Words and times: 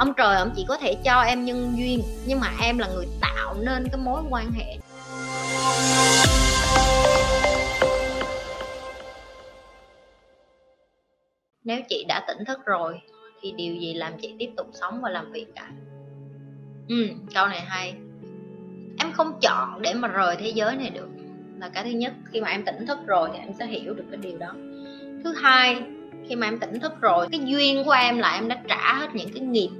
ông 0.00 0.14
trời, 0.16 0.36
ông 0.36 0.52
chỉ 0.56 0.64
có 0.68 0.76
thể 0.76 0.94
cho 1.04 1.20
em 1.20 1.44
nhân 1.44 1.74
duyên, 1.76 2.02
nhưng 2.26 2.40
mà 2.40 2.52
em 2.62 2.78
là 2.78 2.88
người 2.88 3.06
tạo 3.20 3.54
nên 3.60 3.88
cái 3.92 4.00
mối 4.04 4.22
quan 4.30 4.52
hệ. 4.52 4.76
Nếu 11.64 11.80
chị 11.88 12.04
đã 12.08 12.24
tỉnh 12.28 12.44
thức 12.44 12.58
rồi, 12.64 13.00
thì 13.40 13.52
điều 13.52 13.74
gì 13.74 13.94
làm 13.94 14.12
chị 14.22 14.34
tiếp 14.38 14.50
tục 14.56 14.66
sống 14.72 15.00
và 15.02 15.10
làm 15.10 15.32
việc 15.32 15.46
cả? 15.54 15.70
Ừ 16.88 17.08
câu 17.34 17.46
này 17.46 17.60
hay. 17.60 17.94
Em 18.98 19.12
không 19.12 19.40
chọn 19.42 19.82
để 19.82 19.94
mà 19.94 20.08
rời 20.08 20.36
thế 20.36 20.48
giới 20.48 20.76
này 20.76 20.90
được. 20.90 21.08
Là 21.58 21.68
cái 21.68 21.84
thứ 21.84 21.90
nhất, 21.90 22.12
khi 22.32 22.40
mà 22.40 22.48
em 22.48 22.64
tỉnh 22.64 22.86
thức 22.86 22.98
rồi 23.06 23.28
thì 23.32 23.38
em 23.38 23.52
sẽ 23.58 23.66
hiểu 23.66 23.94
được 23.94 24.04
cái 24.10 24.20
điều 24.22 24.38
đó. 24.38 24.52
Thứ 25.24 25.34
hai, 25.42 25.82
khi 26.28 26.36
mà 26.36 26.46
em 26.46 26.58
tỉnh 26.58 26.80
thức 26.80 26.92
rồi, 27.00 27.26
cái 27.30 27.40
duyên 27.44 27.84
của 27.84 27.90
em 27.90 28.18
là 28.18 28.34
em 28.34 28.48
đã 28.48 28.62
trả 28.68 28.94
hết 28.94 29.14
những 29.14 29.32
cái 29.34 29.40
nghiệp 29.42 29.70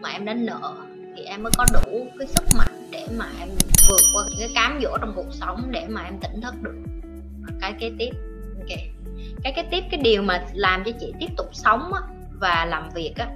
mà 0.00 0.08
em 0.08 0.24
đã 0.24 0.34
nợ 0.34 0.74
thì 1.16 1.22
em 1.22 1.42
mới 1.42 1.52
có 1.56 1.66
đủ 1.72 2.06
cái 2.18 2.28
sức 2.28 2.44
mạnh 2.58 2.88
để 2.90 3.06
mà 3.18 3.26
em 3.40 3.48
vượt 3.88 4.00
qua 4.14 4.24
những 4.28 4.38
cái 4.38 4.50
cám 4.54 4.80
dỗ 4.82 4.98
trong 5.00 5.12
cuộc 5.16 5.32
sống 5.32 5.68
để 5.70 5.86
mà 5.88 6.02
em 6.02 6.18
tỉnh 6.18 6.40
thức 6.40 6.54
được. 6.62 6.76
Cái 7.60 7.74
kế 7.80 7.92
tiếp 7.98 8.10
ok. 8.58 8.78
Cái 9.42 9.52
kế 9.56 9.62
tiếp 9.70 9.84
cái 9.90 10.00
điều 10.00 10.22
mà 10.22 10.44
làm 10.54 10.84
cho 10.84 10.92
chị 11.00 11.12
tiếp 11.20 11.28
tục 11.36 11.46
sống 11.52 11.92
á, 11.92 12.00
và 12.40 12.64
làm 12.64 12.90
việc 12.94 13.12
á 13.16 13.28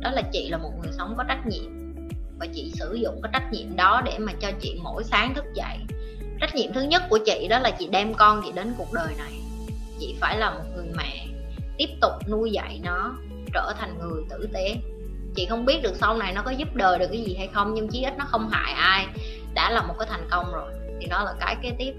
đó 0.00 0.10
là 0.10 0.22
chị 0.32 0.48
là 0.50 0.58
một 0.58 0.72
người 0.82 0.92
sống 0.92 1.14
có 1.16 1.24
trách 1.28 1.46
nhiệm. 1.46 1.72
Và 2.38 2.46
chị 2.54 2.72
sử 2.74 2.94
dụng 2.94 3.20
cái 3.22 3.30
trách 3.32 3.52
nhiệm 3.52 3.76
đó 3.76 4.02
để 4.04 4.18
mà 4.18 4.32
cho 4.40 4.50
chị 4.60 4.78
mỗi 4.82 5.04
sáng 5.04 5.34
thức 5.34 5.44
dậy. 5.54 5.78
Trách 6.40 6.54
nhiệm 6.54 6.72
thứ 6.72 6.82
nhất 6.82 7.02
của 7.08 7.18
chị 7.26 7.48
đó 7.48 7.58
là 7.58 7.70
chị 7.70 7.88
đem 7.92 8.14
con 8.14 8.42
chị 8.44 8.52
đến 8.52 8.74
cuộc 8.78 8.92
đời 8.92 9.14
này. 9.18 9.32
Chị 10.00 10.16
phải 10.20 10.38
là 10.38 10.50
một 10.50 10.64
người 10.76 10.86
mẹ 10.96 11.26
tiếp 11.78 11.88
tục 12.00 12.12
nuôi 12.28 12.50
dạy 12.50 12.80
nó 12.84 13.16
trở 13.52 13.72
thành 13.78 13.98
người 13.98 14.22
tử 14.30 14.48
tế 14.52 14.76
chị 15.36 15.46
không 15.50 15.64
biết 15.64 15.82
được 15.82 15.96
sau 15.96 16.16
này 16.16 16.32
nó 16.32 16.42
có 16.42 16.50
giúp 16.50 16.74
đời 16.74 16.98
được 16.98 17.08
cái 17.12 17.22
gì 17.22 17.34
hay 17.38 17.48
không, 17.52 17.74
nhưng 17.74 17.88
chí 17.88 18.02
ít 18.02 18.14
nó 18.18 18.24
không 18.28 18.48
hại 18.48 18.72
ai. 18.72 19.06
Đã 19.54 19.70
là 19.70 19.82
một 19.82 19.94
cái 19.98 20.08
thành 20.10 20.28
công 20.30 20.52
rồi. 20.52 20.72
Thì 21.00 21.06
đó 21.06 21.24
là 21.24 21.34
cái 21.40 21.56
kế 21.62 21.70
tiếp. 21.78 21.92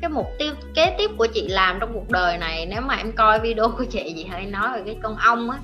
Cái 0.00 0.10
mục 0.10 0.26
tiêu, 0.38 0.52
kế 0.74 0.94
tiếp 0.98 1.10
của 1.18 1.26
chị 1.26 1.48
làm 1.48 1.80
trong 1.80 1.92
cuộc 1.92 2.10
đời 2.10 2.38
này, 2.38 2.66
nếu 2.66 2.80
mà 2.80 2.94
em 2.94 3.12
coi 3.12 3.40
video 3.40 3.68
của 3.68 3.84
chị 3.84 4.12
chị 4.16 4.24
hay 4.24 4.46
nói 4.46 4.68
về 4.72 4.82
cái 4.86 4.96
con 5.02 5.16
ong 5.16 5.50
á. 5.50 5.58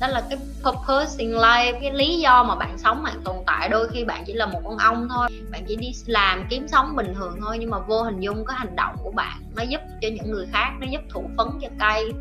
Đó 0.00 0.06
là 0.06 0.22
cái 0.30 0.38
purpose 0.62 1.24
in 1.24 1.32
life, 1.32 1.80
cái 1.80 1.92
lý 1.92 2.18
do 2.18 2.44
mà 2.44 2.54
bạn 2.54 2.78
sống, 2.78 3.02
bạn 3.02 3.20
tồn 3.24 3.36
tại. 3.46 3.68
Đôi 3.68 3.88
khi 3.88 4.04
bạn 4.04 4.22
chỉ 4.26 4.32
là 4.32 4.46
một 4.46 4.60
con 4.64 4.78
ong 4.78 5.08
thôi. 5.10 5.28
Bạn 5.50 5.64
chỉ 5.68 5.76
đi 5.76 5.92
làm 6.06 6.46
kiếm 6.50 6.68
sống 6.68 6.96
bình 6.96 7.14
thường 7.14 7.36
thôi, 7.40 7.56
nhưng 7.60 7.70
mà 7.70 7.78
vô 7.78 8.02
hình 8.02 8.20
dung 8.20 8.44
cái 8.46 8.56
hành 8.58 8.76
động 8.76 8.94
của 9.02 9.10
bạn 9.10 9.40
nó 9.56 9.62
giúp 9.62 9.80
cho 10.02 10.08
những 10.08 10.30
người 10.30 10.46
khác, 10.52 10.70
nó 10.80 10.86
giúp 10.90 11.00
thụ 11.10 11.30
phấn 11.36 11.46
cho 11.62 11.68
cây, 11.80 12.12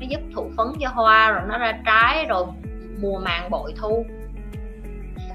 nó 0.00 0.06
giúp 0.08 0.20
thụ 0.34 0.50
phấn 0.56 0.66
cho 0.80 0.88
hoa, 0.88 1.30
rồi 1.30 1.42
nó 1.48 1.58
ra 1.58 1.78
trái, 1.86 2.26
rồi 2.28 2.46
mùa 3.00 3.18
màng 3.18 3.50
bội 3.50 3.72
thu. 3.76 4.06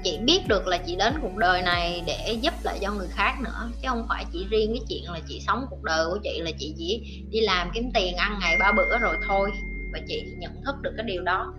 Chị 0.04 0.18
biết 0.24 0.40
được 0.48 0.66
là 0.66 0.78
chị 0.78 0.96
đến 0.96 1.14
cuộc 1.22 1.36
đời 1.36 1.62
này 1.62 2.02
để 2.06 2.36
giúp 2.40 2.54
lại 2.64 2.78
cho 2.82 2.92
người 2.92 3.08
khác 3.10 3.34
nữa, 3.44 3.70
chứ 3.82 3.88
không 3.88 4.06
phải 4.08 4.24
chỉ 4.32 4.46
riêng 4.50 4.74
cái 4.74 4.82
chuyện 4.88 5.12
là 5.12 5.20
chị 5.28 5.40
sống 5.46 5.66
cuộc 5.70 5.82
đời 5.82 6.06
của 6.06 6.18
chị 6.22 6.40
là 6.40 6.50
chị 6.58 6.74
chỉ 6.78 7.02
đi 7.30 7.40
làm 7.40 7.70
kiếm 7.74 7.90
tiền 7.94 8.16
ăn 8.16 8.38
ngày 8.40 8.56
ba 8.60 8.72
bữa 8.72 8.98
rồi 8.98 9.16
thôi, 9.28 9.50
và 9.92 9.98
chị 10.08 10.22
nhận 10.38 10.52
thức 10.64 10.74
được 10.82 10.92
cái 10.96 11.06
điều 11.06 11.22
đó. 11.22 11.54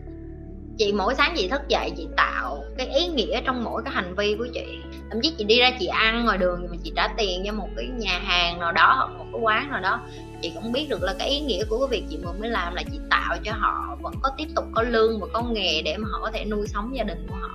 Chị 0.77 0.93
mỗi 0.93 1.15
sáng 1.15 1.33
chị 1.37 1.47
thức 1.47 1.61
dậy 1.67 1.91
chị 1.97 2.07
tạo 2.17 2.63
cái 2.77 2.87
ý 2.87 3.07
nghĩa 3.07 3.41
trong 3.45 3.63
mỗi 3.63 3.81
cái 3.85 3.93
hành 3.93 4.15
vi 4.15 4.35
của 4.37 4.47
chị. 4.53 4.65
Thậm 5.09 5.19
chí 5.23 5.33
chị 5.37 5.43
đi 5.43 5.59
ra 5.59 5.71
chị 5.79 5.87
ăn 5.87 6.25
ngoài 6.25 6.37
đường 6.37 6.67
mà 6.71 6.77
chị 6.83 6.91
trả 6.95 7.07
tiền 7.17 7.43
cho 7.45 7.51
một 7.51 7.69
cái 7.77 7.85
nhà 7.85 8.19
hàng 8.23 8.59
nào 8.59 8.71
đó 8.71 8.93
hoặc 8.97 9.17
một 9.17 9.25
cái 9.33 9.41
quán 9.41 9.71
nào 9.71 9.81
đó 9.81 10.01
chị 10.43 10.51
cũng 10.55 10.71
biết 10.71 10.87
được 10.89 11.03
là 11.03 11.13
cái 11.19 11.29
ý 11.29 11.39
nghĩa 11.39 11.63
của 11.69 11.79
cái 11.79 11.87
việc 11.99 12.05
chị 12.09 12.17
vừa 12.23 12.31
mới 12.39 12.49
làm 12.49 12.75
là 12.75 12.83
chị 12.91 12.99
tạo 13.09 13.37
cho 13.43 13.51
họ 13.55 13.97
vẫn 14.01 14.13
có 14.21 14.31
tiếp 14.37 14.47
tục 14.55 14.65
có 14.75 14.83
lương 14.83 15.19
và 15.19 15.27
có 15.33 15.43
nghề 15.43 15.81
để 15.81 15.97
mà 15.97 16.07
họ 16.11 16.19
có 16.21 16.31
thể 16.31 16.45
nuôi 16.45 16.67
sống 16.67 16.95
gia 16.95 17.03
đình 17.03 17.27
của 17.29 17.35
họ. 17.41 17.49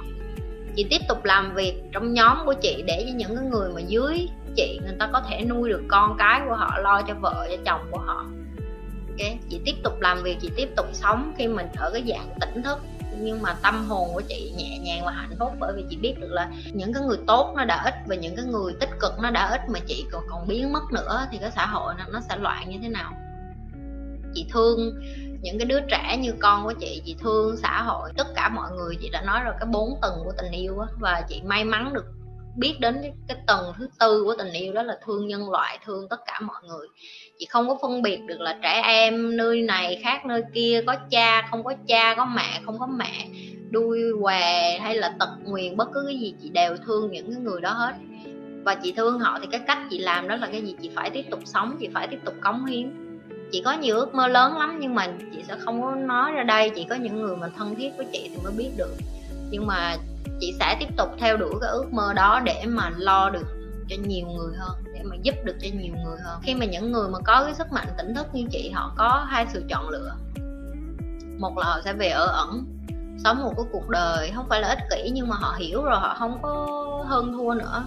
Chị 0.77 0.86
tiếp 0.91 1.00
tục 1.09 1.25
làm 1.25 1.55
việc 1.55 1.75
trong 1.92 2.12
nhóm 2.12 2.39
của 2.44 2.55
chị 2.62 2.83
để 2.86 3.05
cho 3.09 3.14
những 3.16 3.36
cái 3.36 3.44
người 3.44 3.70
mà 3.75 3.81
dưới 3.81 4.28
chị 4.56 4.81
người 4.83 4.97
ta 4.98 5.09
có 5.12 5.20
thể 5.31 5.44
nuôi 5.44 5.69
được 5.69 5.83
con 5.89 6.16
cái 6.19 6.41
của 6.48 6.55
họ, 6.55 6.78
lo 6.78 7.03
cho 7.03 7.15
vợ, 7.15 7.48
cho 7.50 7.56
chồng 7.65 7.88
của 7.91 7.98
họ. 7.98 8.27
Ok, 9.09 9.28
chị 9.48 9.60
tiếp 9.65 9.75
tục 9.84 10.00
làm 10.00 10.22
việc, 10.22 10.37
chị 10.41 10.50
tiếp 10.56 10.69
tục 10.77 10.87
sống 10.93 11.32
khi 11.38 11.48
mình 11.48 11.66
ở 11.77 11.91
cái 11.93 12.04
dạng 12.09 12.28
tỉnh 12.41 12.62
thức 12.62 12.78
nhưng 13.21 13.43
mà 13.43 13.55
tâm 13.62 13.84
hồn 13.89 14.09
của 14.15 14.23
chị 14.29 14.53
nhẹ 14.56 14.79
nhàng 14.79 15.05
và 15.05 15.12
hạnh 15.12 15.37
phúc 15.39 15.53
bởi 15.59 15.73
vì 15.77 15.84
chị 15.91 15.97
biết 15.97 16.15
được 16.21 16.31
là 16.31 16.51
những 16.73 16.93
cái 16.93 17.03
người 17.03 17.19
tốt 17.27 17.53
nó 17.56 17.65
đã 17.65 17.83
ít 17.84 17.95
và 18.06 18.15
những 18.15 18.37
cái 18.37 18.45
người 18.45 18.73
tích 18.81 18.91
cực 19.01 19.12
nó 19.23 19.31
đã 19.31 19.47
ít 19.51 19.61
mà 19.69 19.79
chị 19.87 20.06
còn 20.12 20.23
còn 20.31 20.49
biến 20.49 20.73
mất 20.73 20.93
nữa 20.93 21.27
thì 21.31 21.39
cái 21.39 21.51
xã 21.51 21.67
hội 21.67 21.95
nó, 21.99 22.05
nó 22.12 22.21
sẽ 22.28 22.37
loạn 22.37 22.71
như 22.71 22.78
thế 22.83 22.89
nào. 22.89 23.12
Chị 24.34 24.47
thương 24.53 25.01
những 25.43 25.59
cái 25.59 25.67
đứa 25.67 25.81
trẻ 25.81 26.17
như 26.21 26.33
con 26.41 26.65
của 26.65 26.73
chị 26.73 27.03
chị 27.05 27.17
thương 27.21 27.57
xã 27.57 27.83
hội 27.83 28.11
tất 28.17 28.27
cả 28.34 28.49
mọi 28.49 28.71
người. 28.73 28.97
Chị 29.01 29.09
đã 29.12 29.23
nói 29.23 29.41
rồi 29.45 29.55
cái 29.61 29.69
bốn 29.73 29.99
tầng 30.03 30.21
của 30.25 30.33
tình 30.39 30.53
yêu 30.53 30.78
á 30.81 30.87
và 31.01 31.23
chị 31.28 31.43
may 31.45 31.65
mắn 31.65 31.93
được 31.93 32.05
biết 32.59 32.75
đến 32.81 33.03
cái, 33.29 33.37
tầng 33.47 33.73
thứ 33.79 33.89
tư 34.01 34.23
của 34.25 34.35
tình 34.39 34.53
yêu 34.53 34.73
đó 34.73 34.83
là 34.83 34.99
thương 35.05 35.27
nhân 35.27 35.51
loại 35.51 35.79
thương 35.85 36.09
tất 36.09 36.21
cả 36.27 36.41
mọi 36.41 36.63
người. 36.69 36.87
Chị 37.39 37.47
không 37.47 37.69
có 37.69 37.79
phân 37.83 38.03
biệt 38.03 38.21
được 38.27 38.41
là 38.41 38.59
trẻ 38.63 38.83
em 38.85 39.37
nơi 39.37 39.63
này 39.63 40.01
khác 40.03 40.27
nơi 40.27 40.43
kia 40.55 40.83
có 40.87 40.97
cha 41.11 41.49
không 41.51 41.65
có 41.65 41.75
cha 41.87 42.15
có 42.15 42.25
mẹ 42.25 42.61
không 42.65 42.79
có 42.79 42.87
mẹ 42.87 43.29
đuôi 43.71 44.01
què 44.23 44.79
hay 44.79 44.97
là 44.97 45.15
tật 45.19 45.29
nguyền 45.45 45.77
bất 45.77 45.89
cứ 45.95 46.05
cái 46.07 46.19
gì 46.19 46.35
chị 46.43 46.49
đều 46.49 46.77
thương 46.87 47.11
những 47.13 47.33
cái 47.33 47.43
người 47.43 47.61
đó 47.61 47.71
hết. 47.71 47.95
Và 48.65 48.75
chị 48.75 48.93
thương 48.93 49.19
họ 49.19 49.39
thì 49.41 49.47
cái 49.51 49.61
cách 49.67 49.79
chị 49.91 49.99
làm 49.99 50.29
đó 50.29 50.37
là 50.37 50.47
cái 50.47 50.63
gì? 50.63 50.75
Chị 50.83 50.91
phải 50.95 51.11
tiếp 51.11 51.25
tục 51.31 51.41
sống 51.45 51.77
chị 51.81 51.89
phải 51.95 52.09
tiếp 52.09 52.19
tục 52.25 52.35
cống 52.41 52.65
hiến. 52.65 52.93
Chị 53.53 53.63
có 53.65 53.73
nhiều 53.73 53.97
ước 53.97 54.15
mơ 54.15 54.27
lớn 54.27 54.59
lắm 54.59 54.79
nhưng 54.81 54.95
mà 54.95 55.09
chị 55.33 55.43
sẽ 55.49 55.57
không 55.59 55.83
có 55.83 55.95
nói 55.95 56.33
ra 56.33 56.43
đây. 56.43 56.71
Chỉ 56.71 56.87
có 56.91 56.95
những 56.95 57.21
người 57.21 57.37
mà 57.37 57.49
thân 57.57 57.75
thiết 57.75 57.91
với 57.97 58.07
chị 58.13 58.31
thì 58.35 58.37
mới 58.45 58.53
biết 58.57 58.71
được 58.77 58.95
nhưng 59.50 59.66
mà 59.66 59.97
chị 60.41 60.54
sẽ 60.60 60.76
tiếp 60.81 60.88
tục 60.97 61.09
theo 61.19 61.36
đuổi 61.36 61.54
cái 61.60 61.70
ước 61.70 61.92
mơ 61.92 62.12
đó 62.12 62.41
để 62.44 62.64
mà 62.66 62.91
lo 62.97 63.31
được 63.31 63.47
cho 63.88 63.97
nhiều 64.06 64.26
người 64.26 64.56
hơn, 64.59 64.82
để 64.94 65.00
mà 65.04 65.16
giúp 65.22 65.34
được 65.44 65.56
cho 65.60 65.69
nhiều 65.72 65.94
người 66.04 66.19
hơn. 66.25 66.41
Khi 66.42 66.54
mà 66.54 66.66
những 66.66 66.92
người 66.92 67.09
mà 67.09 67.19
có 67.25 67.44
cái 67.44 67.54
sức 67.54 67.72
mạnh, 67.72 67.86
tỉnh 67.98 68.14
thức 68.14 68.26
như 68.32 68.44
chị, 68.50 68.70
họ 68.70 68.92
có 68.97 69.26
hai 69.28 69.47
sự 69.53 69.64
chọn 69.69 69.88
lựa. 69.88 70.14
Một 71.38 71.59
là 71.59 71.66
họ 71.66 71.81
sẽ 71.84 71.92
về 71.92 72.09
ở 72.09 72.26
ẩn, 72.26 72.64
sống 73.25 73.42
một 73.42 73.53
cái 73.56 73.66
cuộc 73.72 73.88
đời 73.88 74.31
không 74.34 74.48
phải 74.48 74.60
là 74.60 74.69
ích 74.69 74.78
kỷ, 74.91 75.10
nhưng 75.10 75.28
mà 75.28 75.36
họ 75.36 75.54
hiểu 75.59 75.82
rồi, 75.82 75.97
họ 76.00 76.16
không 76.19 76.38
có 76.42 76.66
hơn 77.06 77.32
thua 77.32 77.54
nữa. 77.54 77.86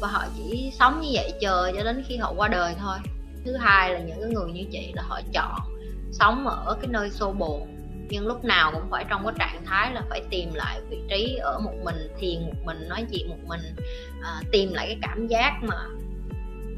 Và 0.00 0.08
họ 0.08 0.24
chỉ 0.36 0.72
sống 0.78 1.00
như 1.00 1.08
vậy 1.12 1.32
chờ 1.40 1.72
cho 1.76 1.82
đến 1.82 2.04
khi 2.06 2.16
họ 2.16 2.32
qua 2.36 2.48
đời 2.48 2.74
thôi. 2.80 2.96
Thứ 3.44 3.56
hai 3.56 3.94
là 3.94 3.98
những 3.98 4.20
cái 4.20 4.30
người 4.30 4.52
như 4.52 4.64
chị 4.72 4.92
là 4.94 5.02
họ 5.08 5.20
chọn 5.32 5.60
sống 6.12 6.46
ở 6.46 6.76
cái 6.80 6.88
nơi 6.88 7.10
xô 7.10 7.32
bồ 7.32 7.66
nhưng 8.10 8.26
lúc 8.26 8.44
nào 8.44 8.70
cũng 8.72 8.90
phải 8.90 9.04
trong 9.10 9.24
cái 9.24 9.34
trạng 9.38 9.64
thái 9.64 9.92
là 9.92 10.02
phải 10.10 10.22
tìm 10.30 10.54
lại 10.54 10.80
vị 10.90 10.98
trí 11.08 11.36
ở 11.36 11.58
một 11.58 11.74
mình 11.84 11.96
thiền 12.18 12.42
một 12.46 12.64
mình 12.64 12.88
nói 12.88 13.04
chuyện 13.12 13.28
một 13.28 13.38
mình 13.46 13.60
à, 14.22 14.40
tìm 14.52 14.72
lại 14.72 14.86
cái 14.86 14.98
cảm 15.02 15.26
giác 15.26 15.58
mà 15.62 15.76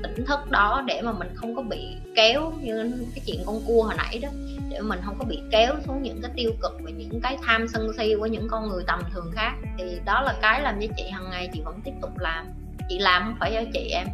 tỉnh 0.02 0.24
thức 0.26 0.50
đó 0.50 0.82
để 0.86 1.02
mà 1.02 1.12
mình 1.12 1.28
không 1.34 1.56
có 1.56 1.62
bị 1.62 1.96
kéo 2.14 2.52
như 2.60 2.92
cái 3.14 3.24
chuyện 3.26 3.42
con 3.46 3.60
cua 3.66 3.82
hồi 3.82 3.94
nãy 3.96 4.18
đó 4.22 4.28
để 4.72 4.80
mình 4.80 5.00
không 5.04 5.16
có 5.18 5.24
bị 5.24 5.38
kéo 5.50 5.74
xuống 5.86 6.02
những 6.02 6.20
cái 6.22 6.30
tiêu 6.36 6.50
cực 6.62 6.72
và 6.82 6.90
những 6.90 7.20
cái 7.22 7.38
tham 7.42 7.68
sân 7.68 7.92
si 7.98 8.14
của 8.18 8.26
những 8.26 8.48
con 8.48 8.68
người 8.68 8.84
tầm 8.86 9.00
thường 9.12 9.30
khác. 9.34 9.52
Thì 9.78 9.84
đó 10.04 10.22
là 10.22 10.34
cái 10.42 10.62
làm 10.62 10.80
cho 10.80 10.86
chị 10.96 11.10
hàng 11.10 11.30
ngày 11.30 11.48
chị 11.52 11.60
vẫn 11.64 11.80
tiếp 11.84 11.92
tục 12.02 12.18
làm. 12.18 12.46
Chị 12.88 12.98
làm 12.98 13.22
không 13.24 13.36
phải 13.40 13.52
cho 13.54 13.70
chị 13.72 13.88
em. 13.88 14.06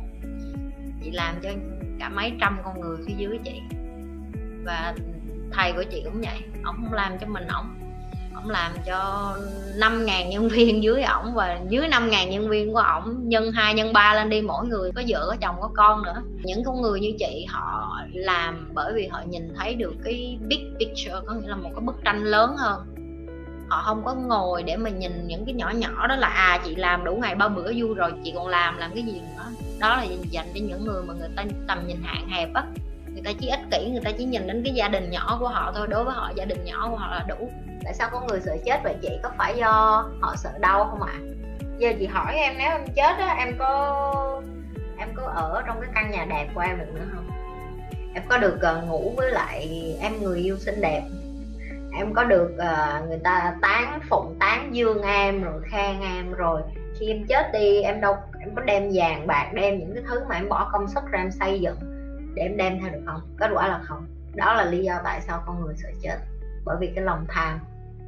Chị 1.05 1.11
làm 1.11 1.41
cho 1.43 1.51
cả 1.99 2.09
mấy 2.09 2.33
trăm 2.41 2.59
con 2.65 2.81
người 2.81 2.97
phía 3.07 3.15
dưới 3.17 3.39
chị. 3.45 3.61
Và 4.65 4.95
thầy 5.53 5.73
của 5.73 5.85
chị 5.91 6.03
cũng 6.05 6.21
vậy 6.21 6.39
ông 6.65 6.77
không 6.83 6.93
làm 6.93 7.19
cho 7.19 7.27
mình, 7.27 7.47
ổng 7.49 7.79
ông 8.43 8.51
làm 8.51 8.73
cho 8.87 9.33
5.000 9.77 10.29
nhân 10.29 10.49
viên 10.49 10.83
dưới 10.83 11.03
ổng 11.03 11.35
và 11.35 11.59
dưới 11.69 11.89
5.000 11.89 12.29
nhân 12.29 12.49
viên 12.49 12.73
của 12.73 12.79
ổng, 12.79 13.29
nhân 13.29 13.53
2 13.53 13.75
nhân 13.75 13.93
3 13.93 14.15
lên 14.15 14.31
đi 14.31 14.43
mỗi 14.43 14.67
người, 14.67 14.93
có 14.93 15.03
vợ, 15.09 15.27
có 15.29 15.37
chồng, 15.41 15.57
có 15.61 15.71
con 15.77 16.03
nữa. 16.03 16.23
Những 16.45 16.65
con 16.65 16.83
người 16.83 17.01
như 17.01 17.13
chị 17.19 17.47
họ 17.49 17.99
làm 18.13 18.71
bởi 18.75 18.93
vì 18.95 19.07
họ 19.07 19.23
nhìn 19.27 19.55
thấy 19.57 19.75
được 19.75 19.95
cái 20.05 20.39
big 20.49 20.75
picture, 20.79 21.15
có 21.27 21.35
nghĩa 21.35 21.49
là 21.49 21.57
một 21.57 21.71
cái 21.75 21.81
bức 21.81 21.97
tranh 22.05 22.25
lớn 22.25 22.57
hơn. 22.59 22.81
Họ 23.69 23.83
không 23.85 24.05
có 24.05 24.15
ngồi 24.15 24.63
để 24.63 24.77
mà 24.77 24.91
nhìn 24.91 25.27
những 25.27 25.45
cái 25.45 25.55
nhỏ 25.55 25.71
nhỏ 25.71 26.07
đó 26.07 26.17
là 26.17 26.29
à 26.29 26.61
chị 26.65 26.75
làm 26.75 27.05
đủ 27.05 27.17
ngày 27.17 27.35
ba 27.35 27.49
bữa 27.49 27.73
vui 27.77 27.95
rồi, 27.95 28.13
chị 28.25 28.33
còn 28.35 28.49
làm 28.49 28.79
làm 28.79 28.91
cái 28.95 29.03
gì 29.03 29.21
nữa. 29.37 29.45
Đó 29.79 29.97
là 29.97 30.05
dành 30.31 30.47
cho 30.55 30.61
những 30.63 30.85
người 30.85 31.03
mà 31.03 31.15
người 31.15 31.29
ta 31.37 31.45
tầm 31.67 31.87
nhìn 31.87 32.03
hạn 32.05 32.29
hẹp 32.29 32.55
á 32.55 32.65
người 33.19 33.35
ta 33.35 33.39
chỉ 33.41 33.49
ích 33.49 33.61
kỷ 33.71 33.91
người 33.91 34.01
ta 34.05 34.11
chỉ 34.19 34.25
nhìn 34.25 34.47
đến 34.47 34.63
cái 34.65 34.75
gia 34.75 34.89
đình 34.89 35.11
nhỏ 35.11 35.37
của 35.41 35.49
họ 35.49 35.73
thôi 35.77 35.87
đối 35.91 36.05
với 36.05 36.15
họ 36.15 36.31
gia 36.35 36.45
đình 36.45 36.65
nhỏ 36.65 36.89
của 36.91 36.97
họ 36.97 37.11
là 37.11 37.25
đủ. 37.29 37.51
Tại 37.85 37.95
sao 37.95 38.09
có 38.13 38.21
người 38.29 38.41
sợ 38.41 38.57
chết 38.65 38.81
vậy 38.85 38.95
chị? 39.03 39.09
Có 39.23 39.31
phải 39.39 39.57
do 39.57 39.71
họ 40.21 40.35
sợ 40.37 40.51
đau 40.61 40.85
không 40.91 41.03
ạ? 41.03 41.13
À? 41.13 41.21
giờ 41.79 41.93
chị 41.99 42.07
hỏi 42.07 42.35
em 42.35 42.55
nếu 42.59 42.71
em 42.71 42.87
chết 42.95 43.19
á 43.19 43.35
em 43.39 43.55
có 43.59 44.43
em 44.99 45.09
có 45.15 45.23
ở 45.23 45.63
trong 45.67 45.81
cái 45.81 45.91
căn 45.95 46.11
nhà 46.11 46.27
đẹp 46.31 46.49
của 46.55 46.61
em 46.61 46.79
được 46.79 46.95
nữa 46.95 47.07
không? 47.15 47.31
Em 48.15 48.23
có 48.29 48.39
được 48.39 48.59
uh, 48.79 48.89
ngủ 48.89 49.13
với 49.17 49.31
lại 49.31 49.69
em 50.01 50.23
người 50.23 50.39
yêu 50.39 50.59
xinh 50.59 50.81
đẹp. 50.81 51.03
Em 51.99 52.15
có 52.15 52.25
được 52.25 52.51
uh, 52.55 53.09
người 53.09 53.19
ta 53.25 53.55
tán 53.63 54.01
phụng 54.09 54.37
tán 54.41 54.69
dương 54.73 55.03
em 55.03 55.43
rồi 55.43 55.63
khen 55.71 56.01
em 56.01 56.33
rồi 56.33 56.63
khi 56.99 57.07
em 57.07 57.27
chết 57.27 57.53
đi 57.53 57.83
em 57.83 58.01
đâu 58.01 58.17
em 58.41 58.55
có 58.55 58.63
đem 58.63 58.91
vàng 58.95 59.27
bạc 59.27 59.51
đem 59.55 59.79
những 59.79 59.95
cái 59.95 60.03
thứ 60.07 60.21
mà 60.29 60.35
em 60.35 60.49
bỏ 60.49 60.71
công 60.73 60.89
sức 60.89 61.05
ra 61.11 61.19
em 61.19 61.31
xây 61.31 61.61
dựng 61.61 61.88
để 62.39 62.45
em 62.45 62.57
đem 62.57 62.81
theo 62.81 62.91
được 62.93 63.03
không? 63.07 63.21
Kết 63.39 63.51
quả 63.55 63.69
là 63.69 63.81
không. 63.85 64.07
Đó 64.35 64.55
là 64.55 64.65
lý 64.65 64.85
do 64.85 65.01
tại 65.05 65.21
sao 65.21 65.43
con 65.47 65.65
người 65.65 65.75
sợ 65.77 65.89
chết. 66.03 66.17
Bởi 66.65 66.77
vì 66.81 66.93
cái 66.95 67.05
lòng 67.05 67.27
tham. 67.29 67.61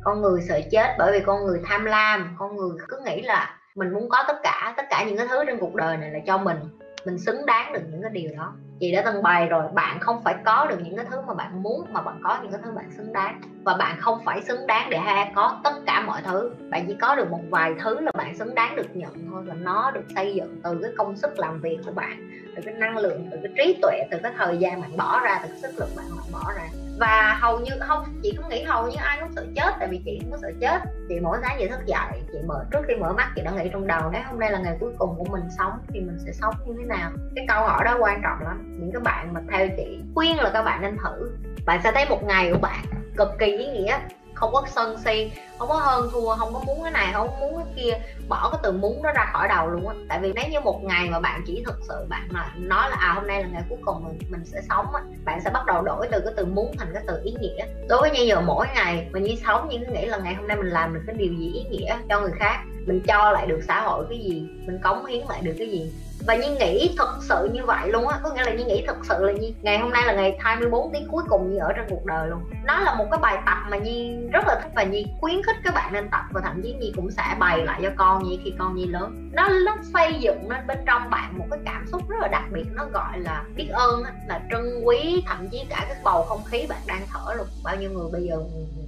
Con 0.04 0.20
người 0.20 0.40
sợ 0.48 0.60
chết 0.70 0.94
bởi 0.98 1.12
vì 1.12 1.20
con 1.20 1.46
người 1.46 1.60
tham 1.64 1.84
lam. 1.84 2.36
Con 2.38 2.56
người 2.56 2.70
cứ 2.88 3.00
nghĩ 3.04 3.22
là 3.22 3.58
mình 3.74 3.94
muốn 3.94 4.08
có 4.08 4.24
tất 4.28 4.36
cả 4.42 4.74
tất 4.76 4.82
cả 4.90 5.04
những 5.04 5.16
cái 5.16 5.26
thứ 5.30 5.44
trên 5.46 5.58
cuộc 5.58 5.74
đời 5.74 5.96
này 5.96 6.10
là 6.10 6.18
cho 6.26 6.38
mình. 6.38 6.58
Mình 7.06 7.18
xứng 7.18 7.46
đáng 7.46 7.72
được 7.72 7.80
những 7.90 8.02
cái 8.02 8.10
điều 8.10 8.30
đó. 8.36 8.54
Chị 8.80 8.92
đã 8.92 9.02
từng 9.04 9.22
bày 9.22 9.46
rồi, 9.46 9.62
bạn 9.72 10.00
không 10.00 10.22
phải 10.24 10.34
có 10.44 10.66
được 10.70 10.78
những 10.84 10.96
cái 10.96 11.04
thứ 11.10 11.20
mà 11.26 11.34
bạn 11.34 11.62
muốn, 11.62 11.84
mà 11.92 12.00
bạn 12.00 12.20
có 12.24 12.38
những 12.42 12.52
cái 12.52 12.60
thứ 12.64 12.70
bạn 12.70 12.90
xứng 12.96 13.12
đáng 13.12 13.40
và 13.64 13.76
bạn 13.76 13.96
không 14.00 14.18
phải 14.24 14.42
xứng 14.42 14.66
đáng 14.66 14.90
để 14.90 14.98
ha, 14.98 15.30
có 15.34 15.60
tất 15.64 15.74
cả 15.86 16.00
mọi 16.06 16.22
thứ. 16.22 16.52
Bạn 16.70 16.84
chỉ 16.86 16.96
có 17.00 17.14
được 17.14 17.30
một 17.30 17.40
vài 17.50 17.74
thứ 17.82 18.00
là 18.00 18.12
bạn 18.14 18.36
xứng 18.36 18.54
đáng 18.54 18.76
được 18.76 18.96
nhận 18.96 19.12
thôi, 19.30 19.42
và 19.46 19.54
nó 19.54 19.90
được 19.90 20.04
xây 20.14 20.34
dựng 20.34 20.60
từ 20.64 20.78
cái 20.82 20.90
công 20.98 21.16
sức 21.16 21.38
làm 21.38 21.60
việc 21.60 21.78
của 21.86 21.92
bạn, 21.92 22.30
từ 22.56 22.62
cái 22.64 22.74
năng 22.74 22.96
lượng, 22.96 23.28
từ 23.30 23.38
cái 23.42 23.52
trí 23.56 23.78
tuệ, 23.82 24.00
từ 24.10 24.18
cái 24.22 24.32
thời 24.38 24.58
gian 24.58 24.80
bạn 24.80 24.96
bỏ 24.96 25.20
ra, 25.20 25.40
từ 25.42 25.48
cái 25.48 25.58
sức 25.58 25.78
lực 25.78 25.88
bạn 25.96 26.06
bỏ 26.32 26.52
ra. 26.56 26.68
Và 26.98 27.38
hầu 27.40 27.60
như, 27.60 27.70
không, 27.80 28.04
chị 28.22 28.34
không 28.36 28.48
nghĩ 28.48 28.62
hầu 28.62 28.86
như 28.86 28.96
ai 28.98 29.18
cũng 29.20 29.32
sợ 29.36 29.46
chết, 29.56 29.74
tại 29.78 29.88
vì 29.90 30.00
chị 30.04 30.18
cũng 30.20 30.30
có 30.30 30.38
sợ 30.42 30.50
chết. 30.60 30.78
Chị 31.08 31.20
mỗi 31.22 31.38
sáng 31.42 31.56
chị 31.58 31.68
thức 31.68 31.80
dậy, 31.86 32.22
chị 32.32 32.38
mở, 32.46 32.64
trước 32.70 32.80
khi 32.88 32.94
mở 32.94 33.12
mắt 33.12 33.32
chị 33.36 33.42
đã 33.44 33.50
nghĩ 33.50 33.70
trong 33.72 33.86
đầu 33.86 34.10
nếu 34.12 34.22
hôm 34.26 34.38
nay 34.38 34.50
là 34.50 34.58
ngày 34.58 34.76
cuối 34.80 34.92
cùng 34.98 35.14
của 35.18 35.24
mình 35.24 35.42
sống 35.58 35.72
thì 35.88 36.00
mình 36.00 36.18
sẽ 36.26 36.32
sống 36.32 36.54
như 36.66 36.74
thế 36.78 36.84
nào. 36.84 37.10
Cái 37.36 37.44
câu 37.48 37.64
hỏi 37.66 37.84
đó 37.84 37.96
quan 38.00 38.20
trọng 38.22 38.48
lắm. 38.48 38.76
Những 38.80 38.90
các 38.92 39.02
bạn 39.02 39.32
mà 39.32 39.40
theo 39.50 39.68
chị 39.76 40.00
khuyên 40.14 40.36
là 40.36 40.50
các 40.52 40.62
bạn 40.62 40.82
nên 40.82 40.96
thử. 40.96 41.30
Bạn 41.66 41.80
sẽ 41.84 41.92
thấy 41.92 42.06
một 42.08 42.24
ngày 42.24 42.50
của 42.52 42.58
bạn 42.58 42.84
cực 43.20 43.38
kỳ 43.38 43.46
ý 43.46 43.66
nghĩa. 43.66 43.98
Không 44.34 44.52
có 44.52 44.62
sân 44.74 44.96
si, 45.04 45.30
không 45.58 45.68
có 45.68 45.74
hơn 45.74 46.08
thua, 46.12 46.34
không 46.34 46.54
có 46.54 46.60
muốn 46.66 46.82
cái 46.82 46.92
này, 46.92 47.12
không 47.12 47.40
muốn 47.40 47.56
cái 47.56 47.64
kia. 47.76 47.92
Bỏ 48.28 48.48
cái 48.52 48.60
từ 48.62 48.72
muốn 48.72 49.02
đó 49.02 49.12
ra 49.14 49.30
khỏi 49.32 49.48
đầu 49.48 49.68
luôn 49.68 49.88
á. 49.88 49.94
Tại 50.08 50.20
vì 50.20 50.32
nếu 50.32 50.44
như 50.50 50.60
một 50.60 50.84
ngày 50.84 51.08
mà 51.10 51.20
bạn 51.20 51.42
chỉ 51.46 51.62
thực 51.66 51.78
sự 51.88 52.06
bạn 52.08 52.28
là 52.30 52.52
nói 52.56 52.90
là 52.90 52.96
à 52.98 53.12
hôm 53.12 53.26
nay 53.26 53.42
là 53.42 53.48
ngày 53.52 53.62
cuối 53.68 53.78
cùng 53.84 54.04
mình 54.04 54.18
mình 54.30 54.44
sẽ 54.44 54.60
sống 54.68 54.86
á, 54.94 55.02
bạn 55.24 55.40
sẽ 55.44 55.50
bắt 55.50 55.66
đầu 55.66 55.82
đổi 55.82 56.08
từ 56.12 56.20
cái 56.20 56.32
từ 56.36 56.44
muốn 56.44 56.72
thành 56.78 56.88
cái 56.94 57.02
từ 57.06 57.20
ý 57.24 57.34
nghĩa. 57.40 57.66
Đối 57.88 58.00
với 58.00 58.10
như 58.10 58.22
giờ 58.22 58.40
mỗi 58.40 58.66
ngày 58.74 59.08
mình 59.12 59.22
như 59.22 59.34
sống 59.46 59.68
như 59.68 59.78
nghĩ 59.92 60.06
là 60.06 60.18
ngày 60.18 60.34
hôm 60.34 60.48
nay 60.48 60.56
mình 60.56 60.70
làm 60.70 60.94
được 60.94 61.00
cái 61.06 61.16
điều 61.16 61.32
gì 61.32 61.52
ý 61.54 61.64
nghĩa 61.70 61.98
cho 62.08 62.20
người 62.20 62.32
khác, 62.38 62.58
mình 62.86 63.00
cho 63.06 63.32
lại 63.32 63.46
được 63.46 63.60
xã 63.68 63.80
hội 63.80 64.06
cái 64.08 64.18
gì, 64.18 64.48
mình 64.66 64.78
cống 64.82 65.06
hiến 65.06 65.26
lại 65.28 65.40
được 65.42 65.54
cái 65.58 65.70
gì 65.70 65.92
và 66.26 66.34
Nhi 66.34 66.48
nghĩ 66.48 66.94
thật 66.98 67.18
sự 67.20 67.48
như 67.52 67.64
vậy 67.64 67.88
luôn 67.88 68.08
á. 68.08 68.18
Có 68.22 68.30
nghĩa 68.34 68.42
là 68.42 68.50
Nhi 68.50 68.64
nghĩ 68.64 68.84
thật 68.86 68.96
sự 69.02 69.24
là 69.24 69.32
Nhi, 69.32 69.54
ngày 69.62 69.78
hôm 69.78 69.90
nay 69.90 70.02
là 70.06 70.12
ngày 70.12 70.36
24 70.40 70.92
tiếng 70.92 71.08
cuối 71.08 71.22
cùng 71.28 71.50
Nhi 71.50 71.58
ở 71.58 71.72
trên 71.76 71.86
cuộc 71.90 72.04
đời 72.04 72.28
luôn. 72.28 72.40
Nó 72.64 72.80
là 72.80 72.94
một 72.94 73.06
cái 73.10 73.20
bài 73.22 73.38
tập 73.46 73.58
mà 73.70 73.76
Nhi 73.76 74.16
rất 74.32 74.44
là 74.46 74.60
thích 74.62 74.70
và 74.74 74.82
Nhi 74.82 75.06
khuyến 75.20 75.42
khích 75.42 75.56
các 75.64 75.74
bạn 75.74 75.92
nên 75.92 76.08
tập. 76.10 76.24
Và 76.32 76.40
thậm 76.44 76.62
chí 76.62 76.72
Nhi 76.72 76.92
cũng 76.96 77.10
sẽ 77.10 77.36
bày 77.38 77.64
lại 77.64 77.80
cho 77.82 77.90
con 77.96 78.24
Nhi 78.24 78.40
khi 78.44 78.52
con 78.58 78.76
Nhi 78.76 78.86
lớn. 78.86 79.30
Nó 79.32 79.48
nó 79.66 79.76
xây 79.94 80.14
dựng 80.20 80.48
nên 80.48 80.66
bên 80.66 80.78
trong 80.86 81.10
bạn 81.10 81.38
một 81.38 81.46
cái 81.50 81.60
cảm 81.64 81.86
xúc 81.92 82.02
rất 82.08 82.16
là 82.20 82.28
đặc 82.28 82.44
biệt. 82.52 82.64
Nó 82.72 82.84
gọi 82.92 83.18
là 83.18 83.44
biết 83.56 83.68
ơn 83.72 84.02
là 84.28 84.40
trân 84.50 84.82
quý, 84.84 85.22
thậm 85.26 85.48
chí 85.48 85.64
cả 85.70 85.84
cái 85.88 85.96
bầu 86.04 86.22
không 86.22 86.44
khí 86.44 86.66
bạn 86.68 86.80
đang 86.86 87.06
thở 87.12 87.34
luôn. 87.34 87.46
Bao 87.64 87.76
nhiêu 87.76 87.90
người 87.90 88.10
bây 88.12 88.22
giờ 88.22 88.36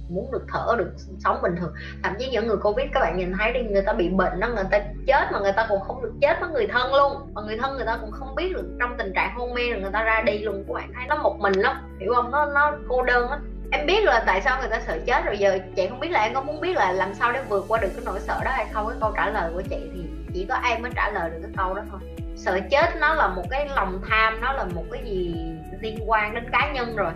muốn 0.09 0.31
được 0.31 0.43
thở, 0.53 0.75
được 0.77 0.91
sống 1.19 1.41
bình 1.43 1.55
thường. 1.59 1.73
Thậm 2.03 2.13
chí 2.19 2.29
những 2.29 2.47
người 2.47 2.57
covid, 2.57 2.87
các 2.93 2.99
bạn 2.99 3.17
nhìn 3.17 3.33
thấy 3.39 3.53
đi, 3.53 3.61
người 3.63 3.81
ta 3.81 3.93
bị 3.93 4.09
bệnh 4.09 4.39
đó, 4.39 4.47
người 4.47 4.65
ta 4.71 4.79
chết 5.07 5.31
mà 5.31 5.39
người 5.39 5.53
ta 5.53 5.65
còn 5.69 5.81
không 5.81 6.01
được 6.01 6.13
chết 6.21 6.37
với 6.41 6.49
người 6.49 6.67
thân 6.67 6.93
luôn. 6.93 7.33
Mà 7.33 7.41
người 7.41 7.57
thân 7.57 7.75
người 7.75 7.85
ta 7.85 7.97
cũng 8.01 8.11
không 8.11 8.35
biết 8.35 8.53
được 8.53 8.75
trong 8.79 8.97
tình 8.97 9.13
trạng 9.13 9.35
hôn 9.35 9.53
mê 9.53 9.69
rồi 9.69 9.81
người 9.81 9.91
ta 9.91 10.03
ra 10.03 10.21
đi 10.21 10.39
luôn. 10.39 10.63
Các 10.67 10.73
bạn 10.73 10.91
thấy 10.95 11.05
nó 11.07 11.15
một 11.15 11.39
mình 11.39 11.53
lắm, 11.53 11.97
hiểu 11.99 12.13
không? 12.15 12.31
Nó 12.31 12.45
nó 12.45 12.73
cô 12.89 13.03
đơn 13.03 13.29
lắm. 13.29 13.39
Em 13.71 13.85
biết 13.85 14.03
là 14.03 14.23
tại 14.25 14.41
sao 14.41 14.59
người 14.59 14.69
ta 14.69 14.81
sợ 14.87 14.99
chết 15.05 15.25
rồi, 15.25 15.37
giờ 15.37 15.59
chị 15.75 15.87
không 15.87 15.99
biết 15.99 16.11
là 16.11 16.23
em 16.23 16.33
có 16.33 16.41
muốn 16.41 16.61
biết 16.61 16.75
là 16.75 16.91
làm 16.91 17.13
sao 17.13 17.31
để 17.31 17.41
vượt 17.49 17.65
qua 17.67 17.79
được 17.79 17.89
cái 17.95 18.05
nỗi 18.05 18.19
sợ 18.19 18.39
đó 18.45 18.51
hay 18.51 18.65
không? 18.73 18.87
Cái 18.87 18.97
câu 19.01 19.11
trả 19.15 19.29
lời 19.29 19.51
của 19.53 19.61
chị 19.61 19.89
thì 19.93 20.03
chỉ 20.33 20.45
có 20.49 20.55
em 20.55 20.81
mới 20.81 20.91
trả 20.95 21.11
lời 21.11 21.29
được 21.29 21.39
cái 21.41 21.51
câu 21.57 21.73
đó 21.73 21.81
thôi. 21.91 21.99
Sợ 22.35 22.59
chết 22.71 22.95
nó 22.99 23.13
là 23.13 23.27
một 23.27 23.43
cái 23.49 23.69
lòng 23.75 24.01
tham, 24.09 24.41
nó 24.41 24.53
là 24.53 24.63
một 24.63 24.83
cái 24.91 25.01
gì 25.05 25.35
liên 25.81 25.99
quan 26.05 26.33
đến 26.33 26.49
cá 26.51 26.71
nhân 26.73 26.95
rồi 26.95 27.11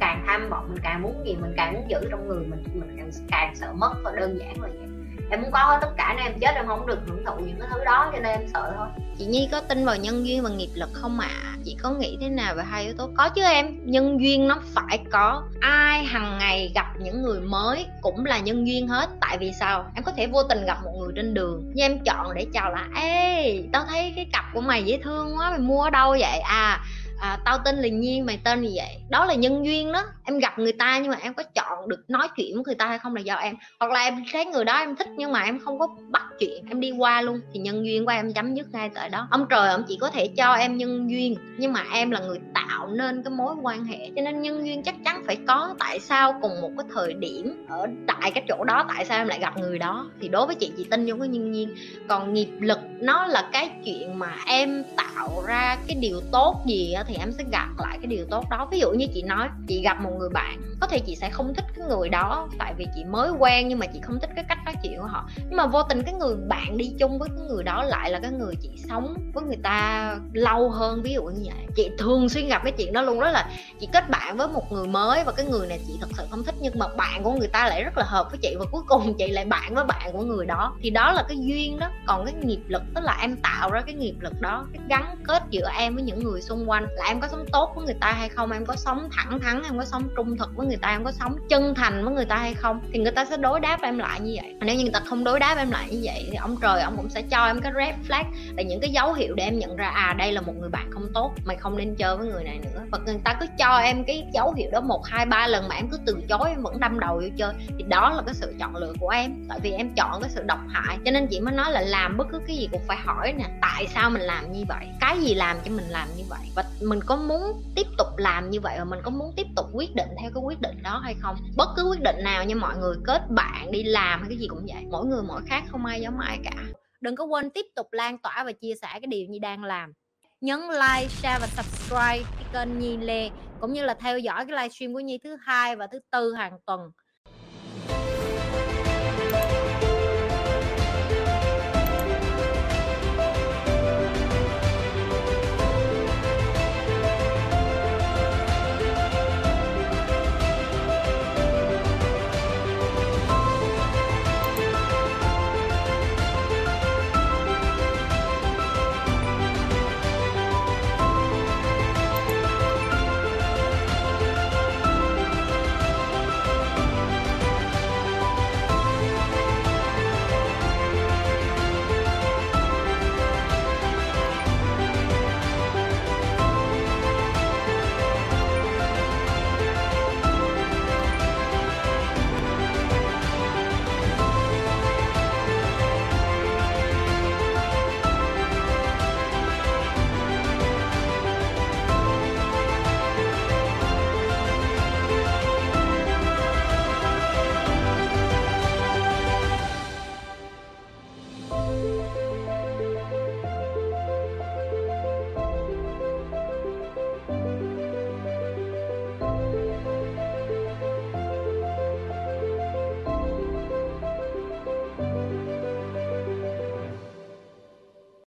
càng 0.00 0.24
tham 0.26 0.50
vọng 0.50 0.66
mình 0.68 0.82
càng 0.82 1.02
muốn 1.02 1.26
gì 1.26 1.36
mình 1.40 1.52
càng 1.56 1.74
muốn 1.74 1.90
giữ 1.90 2.08
trong 2.10 2.28
người 2.28 2.46
mình 2.46 2.64
mình 2.74 2.94
càng, 2.96 3.10
càng 3.30 3.56
sợ 3.56 3.72
mất 3.72 3.92
thôi 4.04 4.12
đơn 4.16 4.38
giản 4.38 4.60
là 4.60 4.68
vậy. 4.68 4.88
Em 5.30 5.42
muốn 5.42 5.50
có 5.52 5.58
hết 5.58 5.78
tất 5.82 5.90
cả 5.96 6.14
nên 6.16 6.26
em 6.26 6.40
chết 6.40 6.54
em 6.54 6.66
không 6.66 6.86
được 6.86 6.98
hưởng 7.06 7.24
thụ 7.26 7.32
những 7.38 7.60
cái 7.60 7.68
thứ 7.72 7.84
đó 7.84 8.10
cho 8.12 8.18
nên 8.20 8.40
em 8.40 8.48
sợ 8.54 8.72
thôi. 8.76 8.86
Chị 9.18 9.26
nhi 9.26 9.48
có 9.52 9.60
tin 9.60 9.84
vào 9.84 9.96
nhân 9.96 10.26
duyên 10.26 10.42
và 10.42 10.50
nghiệp 10.50 10.70
lực 10.74 10.90
không 10.92 11.20
ạ? 11.20 11.28
À? 11.28 11.56
chị 11.64 11.76
có 11.82 11.90
nghĩ 11.90 12.18
thế 12.20 12.28
nào 12.28 12.54
về 12.54 12.62
hai 12.70 12.84
yếu 12.84 12.94
tố? 12.94 13.10
Có 13.16 13.28
chứ 13.28 13.42
em 13.42 13.78
nhân 13.84 14.20
duyên 14.20 14.48
nó 14.48 14.58
phải 14.74 14.98
có. 15.10 15.42
Ai 15.60 16.04
hằng 16.04 16.38
ngày 16.38 16.72
gặp 16.74 16.86
những 17.00 17.22
người 17.22 17.40
mới 17.40 17.86
cũng 18.00 18.24
là 18.24 18.38
nhân 18.38 18.66
duyên 18.66 18.88
hết. 18.88 19.10
Tại 19.20 19.38
vì 19.38 19.52
sao? 19.52 19.90
Em 19.94 20.04
có 20.04 20.12
thể 20.12 20.26
vô 20.26 20.42
tình 20.42 20.64
gặp 20.66 20.78
một 20.84 20.92
người 21.00 21.12
trên 21.16 21.34
đường 21.34 21.70
nhưng 21.74 21.84
em 21.84 21.98
chọn 22.04 22.34
để 22.34 22.46
chào 22.52 22.70
là 22.70 22.88
ê 23.02 23.62
tao 23.72 23.84
thấy 23.88 24.12
cái 24.16 24.26
cặp 24.32 24.44
của 24.54 24.60
mày 24.60 24.84
dễ 24.84 25.00
thương 25.02 25.36
quá 25.36 25.50
mày 25.50 25.58
mua 25.58 25.82
ở 25.82 25.90
đâu 25.90 26.10
vậy? 26.10 26.38
À 26.38 26.80
à, 27.20 27.38
tao 27.44 27.58
tên 27.64 27.76
là 27.76 27.88
nhiên 27.88 28.26
mày 28.26 28.38
tên 28.44 28.62
gì 28.62 28.72
vậy? 28.76 28.96
Đó 29.08 29.24
là 29.24 29.34
nhân 29.34 29.64
duyên 29.64 29.92
đó. 29.92 30.02
Em 30.24 30.38
gặp 30.38 30.58
người 30.58 30.72
ta 30.72 30.98
nhưng 30.98 31.10
mà 31.10 31.18
em 31.22 31.34
có 31.34 31.42
chọn 31.42 31.88
được 31.88 32.04
nói 32.08 32.28
chuyện 32.36 32.54
với 32.54 32.64
người 32.66 32.74
ta 32.74 32.86
hay 32.86 32.98
không 32.98 33.14
là 33.14 33.20
do 33.20 33.34
em. 33.34 33.54
Hoặc 33.80 33.92
là 33.92 34.00
em 34.00 34.24
thấy 34.32 34.44
người 34.44 34.64
đó 34.64 34.78
em 34.78 34.96
thích 34.96 35.08
nhưng 35.16 35.32
mà 35.32 35.42
em 35.42 35.58
không 35.58 35.78
có 35.78 35.88
bắt 36.08 36.22
chuyện 36.38 36.64
em 36.68 36.80
đi 36.80 36.90
qua 36.90 37.22
luôn 37.22 37.40
thì 37.52 37.60
nhân 37.60 37.86
duyên 37.86 38.04
của 38.04 38.10
em 38.10 38.32
chấm 38.32 38.54
dứt 38.54 38.66
ngay 38.72 38.90
tại 38.94 39.08
đó. 39.08 39.28
Ông 39.30 39.46
trời 39.50 39.68
ông 39.68 39.84
chỉ 39.88 39.96
có 40.00 40.10
thể 40.10 40.28
cho 40.36 40.52
em 40.52 40.76
nhân 40.76 41.10
duyên 41.10 41.36
nhưng 41.58 41.72
mà 41.72 41.84
em 41.92 42.10
là 42.10 42.20
người 42.20 42.38
tạo 42.54 42.88
nên 42.88 43.22
cái 43.22 43.30
mối 43.30 43.54
quan 43.62 43.84
hệ. 43.84 44.10
Cho 44.16 44.22
nên 44.22 44.42
nhân 44.42 44.66
duyên 44.66 44.82
chắc 44.82 44.94
chắn 45.04 45.22
phải 45.26 45.36
có 45.46 45.74
tại 45.78 46.00
sao 46.00 46.38
cùng 46.42 46.60
một 46.60 46.70
cái 46.78 46.86
thời 46.94 47.12
điểm 47.12 47.66
ở 47.68 47.86
tại 48.06 48.30
cái 48.30 48.44
chỗ 48.48 48.64
đó 48.64 48.84
tại 48.88 49.04
sao 49.04 49.18
em 49.18 49.28
lại 49.28 49.38
gặp 49.40 49.58
người 49.58 49.78
đó. 49.78 50.10
Thì 50.20 50.28
đối 50.28 50.46
với 50.46 50.54
chị 50.54 50.72
chị 50.76 50.86
tin 50.90 51.06
vô 51.06 51.14
cái 51.20 51.28
nhân 51.28 51.54
duyên. 51.54 51.74
Còn 52.08 52.34
nghiệp 52.34 52.48
lực 52.60 52.78
nó 53.00 53.26
là 53.26 53.48
cái 53.52 53.70
chuyện 53.84 54.18
mà 54.18 54.36
em 54.46 54.84
tạo 54.96 55.42
ra 55.46 55.76
cái 55.86 55.96
điều 56.00 56.20
tốt 56.32 56.62
gì 56.66 56.94
thì 57.06 57.09
thì 57.10 57.16
em 57.16 57.32
sẽ 57.32 57.44
gặp 57.52 57.68
lại 57.78 57.98
cái 58.02 58.06
điều 58.06 58.24
tốt 58.30 58.44
đó. 58.50 58.68
Ví 58.70 58.78
dụ 58.78 58.90
như 58.90 59.06
chị 59.14 59.22
nói, 59.22 59.48
chị 59.68 59.82
gặp 59.82 60.00
một 60.00 60.10
người 60.18 60.28
bạn, 60.28 60.62
có 60.80 60.86
thể 60.86 60.98
chị 60.98 61.16
sẽ 61.16 61.30
không 61.30 61.54
thích 61.54 61.64
cái 61.76 61.86
người 61.88 62.08
đó 62.08 62.48
tại 62.58 62.74
vì 62.76 62.86
chị 62.94 63.04
mới 63.04 63.30
quen 63.30 63.68
nhưng 63.68 63.78
mà 63.78 63.86
chị 63.86 64.00
không 64.02 64.18
thích 64.20 64.30
cái 64.34 64.44
cách 64.48 64.58
nói 64.64 64.74
chuyện 64.82 64.98
của 65.00 65.06
họ. 65.06 65.28
Nhưng 65.36 65.56
mà 65.56 65.66
vô 65.66 65.82
tình 65.82 66.02
cái 66.02 66.14
người 66.14 66.36
bạn 66.48 66.76
đi 66.76 66.92
chung 66.98 67.18
với 67.18 67.28
cái 67.36 67.46
người 67.46 67.64
đó 67.64 67.82
lại 67.82 68.10
là 68.10 68.18
cái 68.18 68.30
người 68.30 68.54
chị 68.62 68.70
sống 68.88 69.14
với 69.34 69.44
người 69.44 69.58
ta 69.62 70.16
lâu 70.32 70.70
hơn, 70.70 71.02
ví 71.02 71.12
dụ 71.12 71.22
như 71.22 71.42
vậy. 71.44 71.66
Chị 71.76 71.90
thường 71.98 72.28
xuyên 72.28 72.48
gặp 72.48 72.60
cái 72.64 72.72
chuyện 72.72 72.92
đó 72.92 73.02
luôn, 73.02 73.20
đó 73.20 73.30
là 73.30 73.50
chị 73.80 73.88
kết 73.92 74.10
bạn 74.10 74.36
với 74.36 74.48
một 74.48 74.72
người 74.72 74.86
mới 74.86 75.24
và 75.24 75.32
cái 75.32 75.46
người 75.46 75.66
này 75.66 75.80
chị 75.86 75.92
thật 76.00 76.08
sự 76.16 76.22
không 76.30 76.44
thích 76.44 76.54
nhưng 76.60 76.78
mà 76.78 76.86
bạn 76.96 77.22
của 77.22 77.32
người 77.32 77.48
ta 77.48 77.68
lại 77.68 77.84
rất 77.84 77.98
là 77.98 78.04
hợp 78.04 78.26
với 78.30 78.38
chị 78.42 78.56
và 78.58 78.64
cuối 78.70 78.82
cùng 78.88 79.14
chị 79.18 79.30
lại 79.30 79.44
bạn 79.44 79.74
với 79.74 79.84
bạn 79.84 80.12
của 80.12 80.22
người 80.22 80.46
đó. 80.46 80.76
Thì 80.82 80.90
đó 80.90 81.12
là 81.12 81.24
cái 81.28 81.38
duyên 81.40 81.78
đó. 81.78 81.90
Còn 82.06 82.24
cái 82.24 82.34
nghiệp 82.42 82.60
lực, 82.68 82.82
tức 82.94 83.00
là 83.04 83.18
em 83.20 83.36
tạo 83.36 83.70
ra 83.70 83.80
cái 83.80 83.94
nghiệp 83.94 84.14
lực 84.20 84.40
đó, 84.40 84.66
cái 84.72 84.82
gắn 84.88 85.16
kết 85.24 85.42
giữa 85.50 85.68
em 85.78 85.94
với 85.94 86.04
những 86.04 86.24
người 86.24 86.42
xung 86.42 86.70
quanh 86.70 86.86
là 87.00 87.06
em 87.06 87.20
có 87.20 87.28
sống 87.28 87.44
tốt 87.52 87.72
với 87.76 87.84
người 87.84 87.96
ta 88.00 88.12
hay 88.12 88.28
không? 88.28 88.52
Em 88.52 88.66
có 88.66 88.76
sống 88.76 89.08
thẳng 89.12 89.40
thắn, 89.40 89.62
em 89.62 89.78
có 89.78 89.84
sống 89.84 90.08
trung 90.16 90.36
thực 90.36 90.56
với 90.56 90.66
người 90.66 90.76
ta, 90.76 90.88
em 90.88 91.04
có 91.04 91.12
sống 91.12 91.36
chân 91.48 91.74
thành 91.74 92.04
với 92.04 92.14
người 92.14 92.24
ta 92.24 92.36
hay 92.36 92.54
không? 92.54 92.80
Thì 92.92 92.98
người 92.98 93.12
ta 93.12 93.24
sẽ 93.24 93.36
đối 93.36 93.60
đáp 93.60 93.78
em 93.82 93.98
lại 93.98 94.20
như 94.20 94.36
vậy. 94.42 94.54
Nếu 94.60 94.76
như 94.76 94.82
người 94.82 94.92
ta 94.92 95.00
không 95.00 95.24
đối 95.24 95.40
đáp 95.40 95.54
em 95.58 95.70
lại 95.70 95.88
như 95.90 96.00
vậy 96.02 96.28
thì 96.30 96.36
ông 96.36 96.56
trời, 96.62 96.82
ông 96.82 96.96
cũng 96.96 97.10
sẽ 97.10 97.22
cho 97.22 97.46
em 97.46 97.60
cái 97.60 97.72
red 97.76 97.94
flag 98.08 98.24
là 98.56 98.62
những 98.62 98.80
cái 98.80 98.90
dấu 98.90 99.12
hiệu 99.12 99.34
để 99.34 99.44
em 99.44 99.58
nhận 99.58 99.76
ra 99.76 99.88
à 99.88 100.14
đây 100.18 100.32
là 100.32 100.40
một 100.40 100.52
người 100.60 100.70
bạn 100.70 100.90
không 100.90 101.06
tốt, 101.14 101.32
mày 101.44 101.56
không 101.56 101.76
nên 101.76 101.94
chơi 101.96 102.16
với 102.16 102.28
người 102.28 102.44
này 102.44 102.58
nữa. 102.64 102.82
Và 102.90 102.98
người 103.06 103.20
ta 103.24 103.36
cứ 103.40 103.46
cho 103.58 103.78
em 103.78 104.04
cái 104.04 104.26
dấu 104.32 104.52
hiệu 104.52 104.70
đó 104.70 104.80
một, 104.80 105.06
hai, 105.06 105.26
ba 105.26 105.46
lần 105.46 105.68
mà 105.68 105.74
em 105.74 105.88
cứ 105.88 105.98
từ 106.06 106.16
chối, 106.28 106.50
em 106.50 106.62
vẫn 106.62 106.80
đâm 106.80 107.00
đầu 107.00 107.14
vô 107.14 107.28
chơi, 107.36 107.52
thì 107.78 107.84
đó 107.88 108.10
là 108.10 108.22
cái 108.26 108.34
sự 108.34 108.54
chọn 108.60 108.76
lựa 108.76 108.92
của 109.00 109.08
em. 109.08 109.46
Tại 109.48 109.58
vì 109.62 109.72
em 109.72 109.90
chọn 109.96 110.22
cái 110.22 110.30
sự 110.30 110.42
độc 110.42 110.58
hại, 110.68 110.98
cho 111.04 111.10
nên 111.10 111.26
chị 111.26 111.40
mới 111.40 111.54
nói 111.54 111.72
là 111.72 111.80
làm 111.80 112.16
bất 112.16 112.26
cứ 112.32 112.40
cái 112.46 112.56
gì 112.56 112.68
cũng 112.72 112.82
phải 112.86 112.96
hỏi 112.96 113.32
nè, 113.32 113.44
tại 113.62 113.86
sao 113.94 114.10
mình 114.10 114.22
làm 114.22 114.52
như 114.52 114.64
vậy? 114.68 114.86
Cái 115.00 115.20
gì 115.20 115.34
làm 115.34 115.56
cho 115.64 115.70
mình 115.70 115.88
làm 115.88 116.08
như 116.16 116.24
vậy? 116.28 116.40
Và 116.54 116.64
mình 116.90 117.00
có 117.06 117.16
muốn 117.16 117.62
tiếp 117.76 117.86
tục 117.98 118.06
làm 118.16 118.50
như 118.50 118.60
vậy 118.60 118.74
và 118.78 118.84
mình 118.84 119.00
có 119.02 119.10
muốn 119.10 119.32
tiếp 119.36 119.46
tục 119.56 119.66
quyết 119.72 119.94
định 119.94 120.08
theo 120.20 120.30
cái 120.34 120.42
quyết 120.42 120.60
định 120.60 120.82
đó 120.82 121.00
hay 121.04 121.14
không? 121.20 121.36
Bất 121.56 121.68
cứ 121.76 121.84
quyết 121.90 122.00
định 122.02 122.16
nào 122.24 122.44
như 122.44 122.56
mọi 122.56 122.76
người 122.76 122.96
kết 123.04 123.22
bạn 123.30 123.70
đi 123.70 123.82
làm 123.82 124.20
hay 124.20 124.28
cái 124.28 124.38
gì 124.38 124.46
cũng 124.48 124.66
vậy. 124.74 124.84
Mỗi 124.90 125.06
người 125.06 125.22
mỗi 125.22 125.42
khác 125.46 125.64
không 125.68 125.86
ai 125.86 126.00
giống 126.00 126.18
ai 126.18 126.38
cả. 126.44 126.64
Đừng 127.00 127.16
có 127.16 127.24
quên 127.24 127.50
tiếp 127.50 127.66
tục 127.76 127.86
lan 127.92 128.18
tỏa 128.18 128.44
và 128.44 128.52
chia 128.52 128.74
sẻ 128.82 128.88
cái 128.92 129.06
điều 129.06 129.26
như 129.26 129.38
đang 129.38 129.64
làm. 129.64 129.92
Nhấn 130.40 130.60
like, 130.60 131.08
share 131.08 131.38
và 131.40 131.46
subscribe 131.46 132.30
cái 132.36 132.44
kênh 132.52 132.78
Nhi 132.78 132.96
Lê 132.96 133.30
cũng 133.60 133.72
như 133.72 133.84
là 133.84 133.94
theo 133.94 134.18
dõi 134.18 134.46
cái 134.46 134.56
livestream 134.56 134.94
của 134.94 135.00
Nhi 135.00 135.18
thứ 135.24 135.36
hai 135.40 135.76
và 135.76 135.86
thứ 135.86 135.98
tư 136.10 136.34
hàng 136.34 136.58
tuần. 136.66 136.80